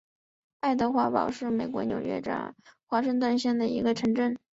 [0.61, 2.31] 爱德华堡是美国纽约州
[2.87, 4.35] 华盛顿县的一个城镇。